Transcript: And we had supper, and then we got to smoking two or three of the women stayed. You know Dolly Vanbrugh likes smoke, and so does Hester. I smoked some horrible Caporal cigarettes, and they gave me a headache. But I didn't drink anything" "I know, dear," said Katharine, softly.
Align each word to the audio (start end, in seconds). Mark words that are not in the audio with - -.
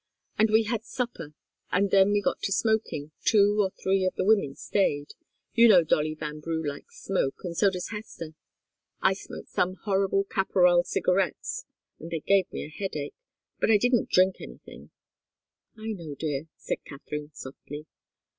And 0.35 0.49
we 0.49 0.63
had 0.63 0.83
supper, 0.83 1.35
and 1.71 1.91
then 1.91 2.11
we 2.11 2.23
got 2.23 2.41
to 2.41 2.51
smoking 2.51 3.11
two 3.23 3.59
or 3.61 3.69
three 3.69 4.03
of 4.03 4.15
the 4.15 4.25
women 4.25 4.55
stayed. 4.55 5.13
You 5.53 5.67
know 5.67 5.83
Dolly 5.83 6.15
Vanbrugh 6.15 6.65
likes 6.67 7.03
smoke, 7.03 7.41
and 7.43 7.55
so 7.55 7.69
does 7.69 7.89
Hester. 7.89 8.33
I 9.03 9.13
smoked 9.13 9.49
some 9.49 9.75
horrible 9.75 10.23
Caporal 10.23 10.83
cigarettes, 10.85 11.65
and 11.99 12.09
they 12.09 12.21
gave 12.21 12.51
me 12.51 12.65
a 12.65 12.69
headache. 12.69 13.13
But 13.59 13.69
I 13.69 13.77
didn't 13.77 14.09
drink 14.09 14.37
anything" 14.41 14.89
"I 15.77 15.89
know, 15.91 16.15
dear," 16.15 16.47
said 16.57 16.83
Katharine, 16.83 17.29
softly. 17.35 17.85